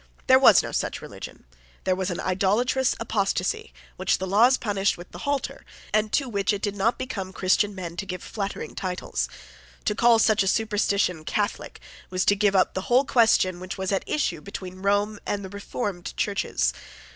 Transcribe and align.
There 0.25 0.39
was 0.39 0.63
no 0.63 0.71
such 0.71 0.99
religion. 0.99 1.45
There 1.83 1.95
was 1.95 2.09
an 2.09 2.19
idolatrous 2.19 2.95
apostasy, 2.99 3.71
which 3.97 4.17
the 4.17 4.25
laws 4.25 4.57
punished 4.57 4.97
with 4.97 5.11
the 5.11 5.19
halter, 5.29 5.63
and 5.93 6.11
to 6.13 6.27
which 6.27 6.51
it 6.53 6.63
did 6.63 6.75
not 6.75 6.97
become 6.97 7.31
Christian 7.31 7.75
men 7.75 7.95
to 7.97 8.07
give 8.07 8.23
flattering 8.23 8.73
titles. 8.73 9.29
To 9.85 9.93
call 9.93 10.17
such 10.17 10.41
a 10.41 10.47
superstition 10.47 11.23
Catholic 11.23 11.79
was 12.09 12.25
to 12.25 12.35
give 12.35 12.55
up 12.55 12.73
the 12.73 12.81
whole 12.89 13.05
question 13.05 13.59
which 13.59 13.77
was 13.77 13.91
at 13.91 14.03
issue 14.07 14.41
between 14.41 14.81
Rome 14.81 15.19
and 15.27 15.45
the 15.45 15.49
reformed 15.49 16.17
Churches. 16.17 16.73